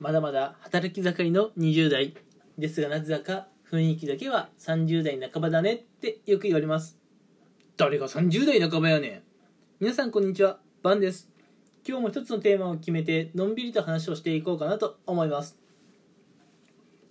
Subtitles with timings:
[0.00, 2.14] まだまだ働き盛りの20代
[2.56, 6.96] ですがなぜだか雰囲気だけは30代半ばだねってよく言われます。
[7.76, 9.22] 誰が30代半ばやねん。
[9.80, 11.28] 皆さんこんにちはバンです。
[11.84, 15.58] 今日も一つのテーマを決めてのんびりと話をしていこうかなと思います。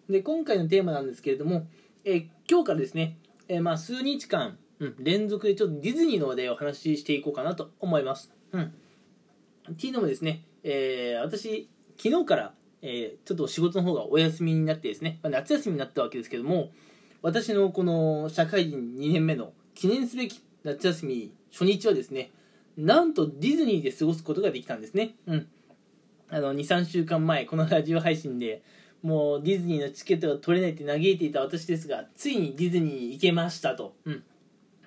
[0.09, 1.67] で今回のテーマなんですけれども、
[2.05, 3.17] え今日からですね、
[3.49, 8.31] えーまあ数日間、うん、連続でちょっとディズニーの話題をお話ししていこうかなと思います。
[8.53, 8.73] うん。
[9.73, 16.71] っていうのもですね、えー私昨日から、えーちょっと仕事の方がお休みになってですね、まあ夏休みになったわけですけども
[17.21, 22.31] 私のこの社会人2年目の記念すべき夏休み初日はですね
[22.77, 25.15] なんとディズニーで過ごすことができたんですね。
[25.25, 25.47] うん。
[26.29, 28.61] あの23週間前このラジオ配信で
[29.01, 34.23] もうディズニーのチケットが取れないって嘆いていた私ですがついにディズニーに行けましたと、うん、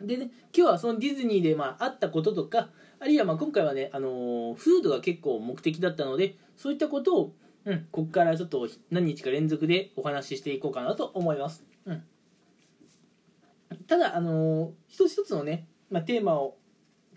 [0.02, 7.33] でね今日はそのディズニーでまああったこととかあるいはまあ今回はね、あのフードが結構目的だったのでそういったことを、
[7.64, 12.03] うん、ここからちょっと何日か連続でお話ししていこうかなと思います、うん、
[13.86, 16.56] ただ、あのー一つ一つのね、まあ、テーマを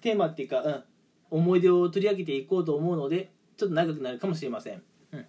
[0.02, 0.84] テーマっていうか、うん、
[1.32, 4.82] 思い出を取り上げていこうと思うのでちょっと長くなるかもしれません、
[5.14, 5.26] うん、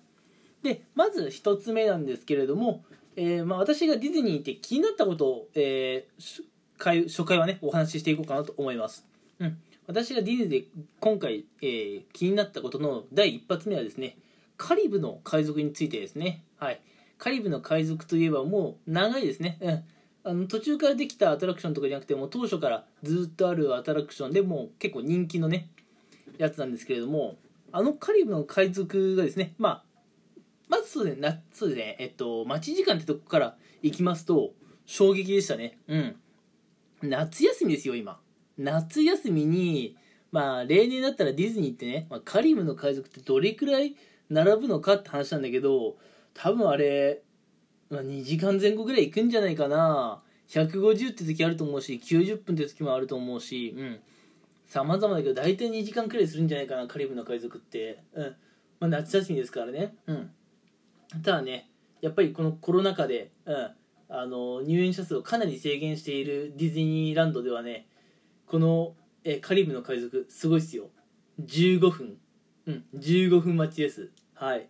[0.63, 2.85] でまず一つ目なんですけれども、
[3.17, 6.45] えーまあ、私がディズニーに行って気になったことを、えーし
[6.77, 9.07] 回初回はねお話ししていこうかなと思います、
[9.39, 10.65] うん、私がディズニーで
[10.99, 14.17] 今回、えー気になったことの第一発目はですね
[14.57, 16.45] カリブの海賊についてですね。
[16.57, 16.81] はい。
[17.19, 19.59] カリブの海賊といえばもう長いですね。
[19.61, 19.85] うん。
[20.27, 25.69] あの途中からできたアトラクションとかじゃなくてもう当初からずっとあるアトラクションでもう結構人気のね
[26.39, 27.37] やつなんですけれども
[27.73, 29.85] あのカリブの海賊がですねまあ
[30.69, 34.53] まずそうですねそうですねえっと待ち時間ってとこから行きますと
[34.87, 35.79] 衝撃でしたね。
[35.89, 36.17] うん。
[37.03, 38.19] 夏休みですよ今。
[38.57, 39.97] 夏休みに
[40.33, 43.95] まあ例年だったらディズニーってね、まあ、カリブの海賊ってどれくらい
[44.31, 45.97] 並ぶのかって話なんだけど
[46.35, 47.23] 多分あれ、
[47.91, 50.23] まあ、2時間前後ぐらい行くんじゃないかな。
[50.49, 54.01] 150って時あると思うし90分って時もあると思うしうん。
[54.67, 58.03] 様々だけど大体2時間くらいするんじゃないかなカリブの海賊って。
[58.15, 58.25] うん。
[58.81, 59.95] まあ夏休みですからね。
[60.07, 60.31] うん。
[61.23, 61.71] ただね
[62.01, 63.71] やっぱりこのコロナ禍で、うん、
[64.09, 67.87] あの入園者数をかなり制限しているディズニーランドではね
[68.47, 70.91] この、えカリブの海賊すごいっすよ。
[71.41, 72.19] 15分。
[72.67, 74.11] うん15分待ちです。
[74.35, 74.69] はい。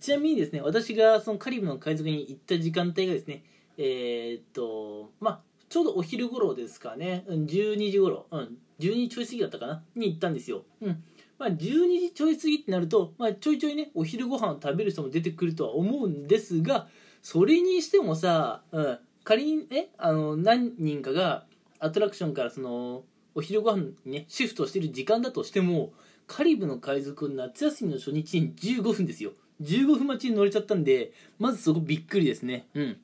[0.00, 3.42] ちなみにですね私がそのカリブの海賊に行った時間帯がですね
[3.76, 9.82] えーっとまあちょうどお昼頃ですかね、うん、12時頃、うん、12時ちょい過ぎだったかな。
[9.94, 11.02] に行ったんですよ、うん。
[11.38, 11.56] まあ、12
[12.00, 16.88] 時ちょい過ぎってなると、まあ、ちょいちょいねお昼ご飯を食べる人も出てくるとは思うんですが
[17.22, 21.44] それにしてもさ、うん、仮にねあの何人かが
[21.78, 25.92] アトラクションからそのお昼ご飯にねシフトしてる時間だとしても
[26.28, 29.32] カリブの海賊夏休みの初日に15分ですよ。
[29.62, 32.68] 15分待ちに乗れちゃったんでまずそこびっくりですね。
[32.74, 32.96] うん。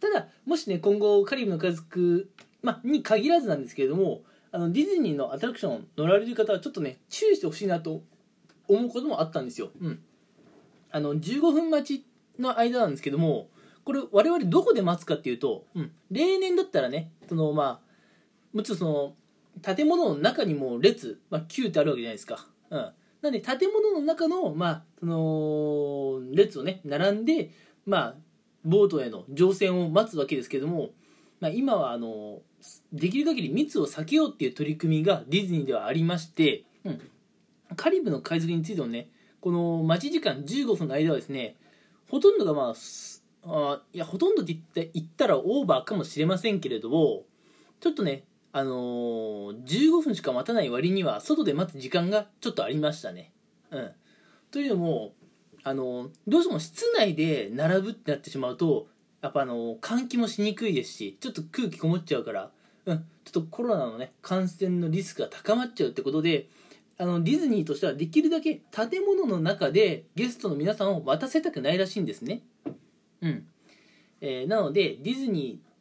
[0.00, 2.30] ただもしね今後カリブの海賊、
[2.62, 8.02] まあ、に限らずなんですけれどもあのディズニーのアトラクション乗られる方はちょっとね注意してほしいなと
[8.68, 10.00] 思うこともあったんですよ、うん、
[10.90, 12.06] あの15分待ち
[12.38, 13.48] の間なんですけども
[13.84, 17.92] これ我々どこで待つかっていうと、うん、例年だったらねそのまあ
[18.52, 19.14] もちろんその
[19.60, 27.50] 建物の中にも列、まあ、9ってあるわけじゃないですか、うん、なんで建物の中の,、まあ、その列をね並んで、
[27.86, 28.14] まあ、
[28.64, 30.90] ボートへの乗船を待つわけですけども、
[31.40, 32.40] まあ、今はあの
[32.92, 37.00] できる限り密を避けようっていう取り組みがディズニーではありまして、うん、
[37.76, 39.08] カリブの海賊についてもね
[39.40, 41.56] この待ち時間15分の間はですね
[42.08, 42.74] ほとんどがまあ
[43.44, 44.56] あいやほとんどって
[44.94, 47.24] 言ったらオーバーかもしれませんけれども
[47.80, 53.32] ちょっとねあのー15分しか待たない割には外で待つ時間がちょっとありましたね。
[53.70, 53.90] うん、
[54.50, 55.14] というのも、
[55.64, 58.88] あのーどうしても室内で並ぶってなってしまうと
[59.22, 62.50] やっぱあのー換気もしにくいですしちょっと空気こもっちゃうから、
[62.86, 66.48] うん、ちょっとコロナのね感染のリスクが高まっちゃうってことで
[66.98, 72.42] あのディズニーとしてはできるだけ建物の中でゲストの皆さんを待たせたくないらしいんですね。
[73.22, 73.46] うん
[74.20, 75.71] えーなのでディズニー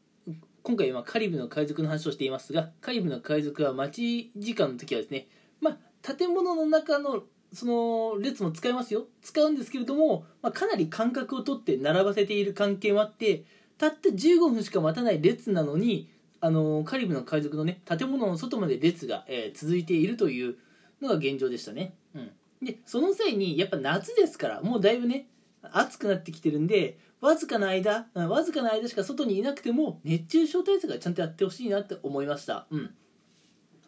[0.64, 5.28] 今回はカリブの海賊の話をしていますがカリブの海賊は待ち時間の時はですね
[5.60, 7.24] まあ建物の中の
[7.54, 9.08] その列も使いますよ。
[9.22, 13.44] 使うんですけれども、まあ、かなり間隔を取って並ばせている関係もあって
[13.78, 16.10] たった15分しか待たない列なのに
[16.40, 20.56] あのカリブの海賊のね建物の外まで列が、えー続いているという
[21.02, 22.32] のが現状でしたね、うん、
[22.64, 25.28] でその際にやっぱ夏ですからもうだいぶね
[25.62, 32.66] 暑くなってきてるんでわずかな間わずかな間しか外にいなくても熱中症対策はちゃんとやってほしいなって思いました。
[32.72, 32.94] うん。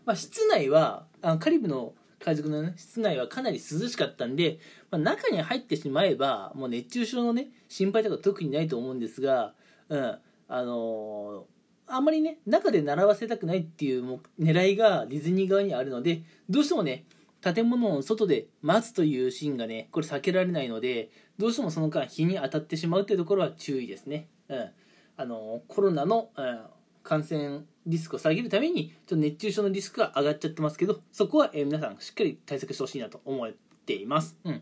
[0.05, 4.59] まあ室内はあカリブの海賊の、ね、室内はかなり涼しかったんで、
[4.91, 9.53] まあ、中に入ってしまえばもう熱中症のね心配とか特にないと思うんですが、
[9.89, 10.17] うん。
[10.49, 17.05] あのー、あんまりね中で習わせたくないっていう狙いがディズニー側にあるのでどうしてもね
[17.43, 24.27] 建物の外で待つというシーンがねこれ避けられないのでどうしてもその間日に当たってしまうというところは注意ですね。
[24.49, 24.69] うん
[25.15, 26.59] あのコロナの、うん、
[27.03, 33.51] 感染リスクを下げるためにちょっと熱中症のリスクが上がっちゃってますけどそこは、えー、皆さんしっかり対策してほしいなと思っ
[33.85, 34.35] ています。
[34.43, 34.61] うん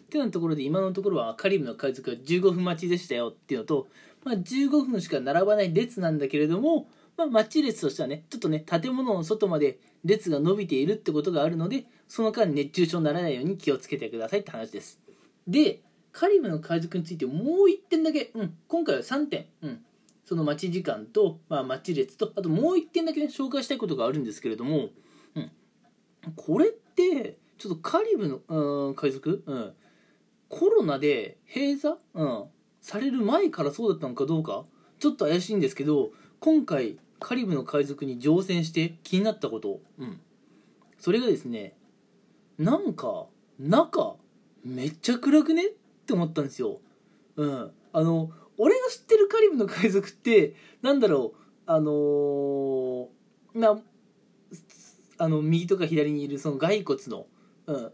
[0.00, 3.88] ってなところで今のところはカリブの海賊が15分待ちでしたよっていうのと、
[4.24, 6.86] まあ、15分しか並ばない列なんだけれども、
[7.16, 15.00] まあ、待ち列としてはねちょっとね建物の外まで列が伸びているってことがあるのでその間熱中症にならないように気をつけてくださいって話です
[15.46, 15.82] で
[16.12, 17.36] カリブの海賊についてもう
[17.68, 19.80] 1点だけ、うん、今回は3点、うん、
[20.24, 24.90] その待ち時間と、まあ、待ち列とあともう1点だけ、ね、紹介したいことがあるんですけれども、
[25.34, 25.50] うん、
[26.36, 29.72] これってちょっとカリブの、うん、海賊、うん、
[30.48, 32.44] コロナで閉鎖、うん、
[32.80, 34.64] される前からそうだったのかどうか
[34.98, 36.10] ちょっと怪しいんですけど
[36.42, 40.20] 今回カリブの海賊に乗船して気になったこと、うん、
[40.98, 41.76] それがですね
[42.58, 43.26] なんか
[43.60, 44.16] 中
[44.64, 45.66] めっちゃ暗くね？
[45.66, 45.70] っ
[46.04, 46.80] て思ったんですよ。
[47.36, 53.08] うん、あの俺が知ってるカリブの海賊ってなんだろうあのー、
[53.54, 53.80] な
[55.18, 57.26] あの右とか左にいるその骸骨の、
[57.66, 57.92] うん、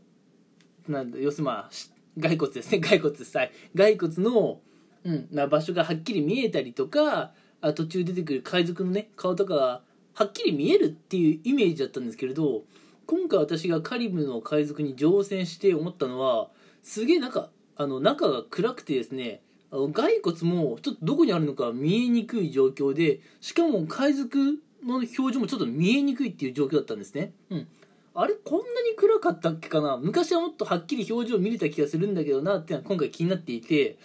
[0.88, 1.70] なんだ要するにまあ
[2.18, 2.80] 骸骨ですね。
[2.80, 3.36] 骸骨です。
[3.36, 3.52] はい。
[3.76, 4.60] 骸骨の、
[5.04, 5.28] うん。
[5.32, 9.82] まあ、場所がはっきり見えたりとかあ途中出てくる海賊のね顔とかが
[10.14, 12.62] はっきり見えるっていうイメージだったんですけれど
[13.06, 16.49] 今回私がカリブの海賊に乗船して思ったのは
[16.82, 19.40] すげえなんかあの中が暗くてですね
[19.70, 27.69] 骸骨もちょっとどこにあるのか見えにくい状況でしかも海賊の表情もちょっと見えにくいっていう状況だったんですね、うん、
[28.14, 29.96] あれこんなに暗かったっけかな？
[29.96, 33.99] 昔はもっとはっきり表情見れた気がするんだけどなっていうのは今回気になっていて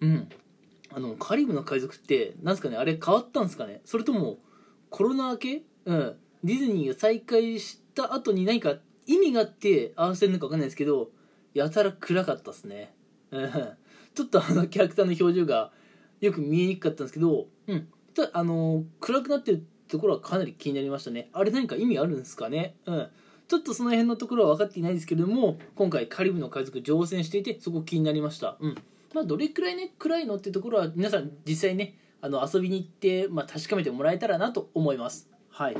[0.00, 0.28] うん。
[0.92, 3.80] あのカリブの海賊ってなんすかねあれ変わったんすかね？
[3.84, 4.38] それとも
[4.90, 5.62] コロナ明け？
[5.84, 6.16] うん。
[6.42, 8.76] ディズニーが再開した後に何か
[9.06, 11.10] 意味があって合わせるのか分かんないですけど
[11.52, 12.94] やたら暗かったっすね。
[13.30, 13.50] うん。
[14.14, 15.70] ちょっとあのキャラクターの表情が
[16.20, 21.28] よく見えにくかったんですけど、うん、ただあの暗くなってるところはかなり気になりましたね。
[21.32, 22.74] あれ何か意味あるんすかね？
[22.86, 23.08] うん。
[23.48, 28.56] ちょっとその辺のところは分かっていないですけれども今回カリブの海賊乗船していてそこ気になりました。
[28.60, 28.76] うん。
[29.14, 35.76] まあどれくらいね暗いのっていうところは皆さん実際ねあの遊びに行って、まあ、確かめてもらえたらなと思いますはい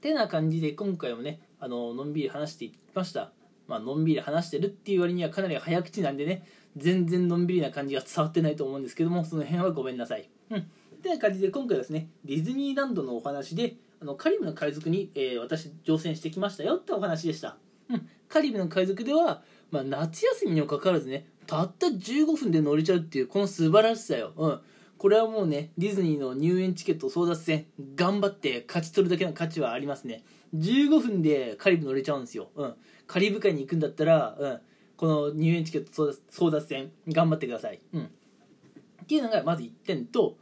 [0.00, 3.32] てな感じで今回もねあののんびり話していきました
[3.66, 6.44] まあのんびり話してるっていう割にはかなり早口なんでね
[6.76, 10.28] 全然のんびりな感じが伝わってないと思うんですけどもその辺はごめんなさい。
[10.50, 10.70] うん。
[11.02, 17.56] てな感じで今回はですねディズニーランドのお話であのカリブの海賊に、えー、私乗船してきましたよってお話でした。
[17.90, 18.08] うん。
[18.28, 24.32] カリブの海賊では、まあ、夏休みにもかかわらずねたった15分で乗れちゃうっていうこの素晴らしさよ。
[24.36, 24.60] うん。
[24.98, 30.22] これはもうねディズニーの入園チケット争奪戦頑張って勝ち取るだけの価値はありますね。
[30.54, 32.74] 15分でカリブ乗れちゃうんですよ、うん、
[33.06, 34.60] カリブ海に行くんだったら、うん、
[34.96, 40.36] この入園チケット争奪戦頑張ってください、うん、っていうのがまず1点と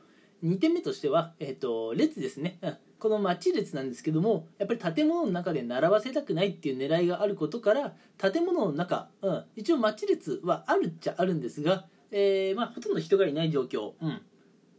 [0.45, 14.23] 2点目としては、えーと、列ですね、うん、この待ち列なんですけどもやっぱり建物の中で並ばせたくないっていう狙いがあることから建物の中、うん、一応待ち列はあるっちゃあるんですが、えーまあ、ほとんど人がいない状況、うん、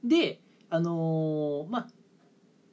[0.04, 1.88] であのー、まあ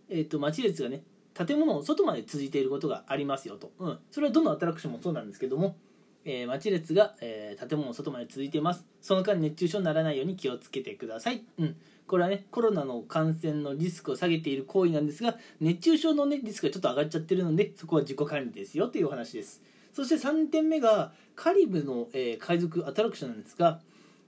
[0.09, 1.03] えっ、ー、と待ち列がね
[1.35, 5.77] 建物の外まで続いていることがありますよと、うん、それはどのアトラクションもそうなんですけども
[6.25, 8.85] えー、待ち列が、えー、建物の外まで続いてます。
[9.01, 19.63] その間熱中症にならないように気をつけてください、うん、これはねコロナの感染のリスクを下げている行為なんですが熱中症の、ね、リスクがちょっと上がっちゃってるのでそこは自己管理ですよというお話です。
[19.93, 23.81] そして3点目がカリブの、えー、海賊アトラクションなんですが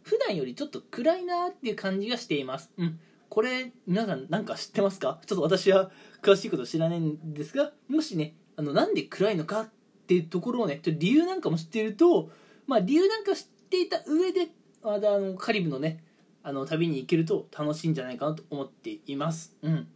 [0.03, 5.21] 普段よりちょっと暗いなっていう感じがしています、うん、これ皆さん何か知ってますか？
[5.27, 5.91] ちょっと私は
[6.23, 9.69] 詳しいこと知らないんですがもしねあのなんで暗いのかっ
[10.07, 12.31] ていうところをねちょっと理由なんかも知っていると、
[12.69, 14.49] まあ、理由なんか知っていた上で
[14.85, 16.05] まだあのカリブのね
[16.49, 19.57] あの旅に行けると楽しいんじゃないかなと思っています。
[19.63, 19.89] うん。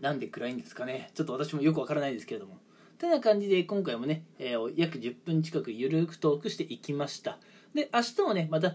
[0.00, 1.12] なんで暗いんですかね。
[1.14, 2.58] ちょっと私もよくわからないですけれども。
[2.98, 7.38] てな感じで今回もね、えー、約10分近くゆるくトークしていきました。
[7.76, 8.74] で明日もねまた、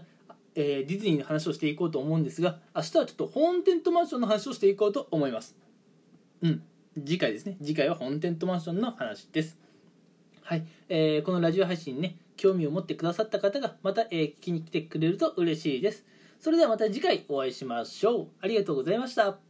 [0.54, 5.56] えー、ディズニーの話をしていこうと思うんですが明日はちょっとホーンテントマンションの話をしていこうと思います。
[6.40, 6.62] うん。
[6.94, 7.58] 次回ですね。
[7.60, 9.58] 次回はホーンテントマンションの話です。
[10.40, 16.06] はい、えー、このラジオ配信ね興味を持ってくださった方がまた、えー、聞きに来てくれると嬉しいです。
[16.38, 18.28] それではまた次回お会いしましょう。
[18.40, 19.47] ありがとうございました。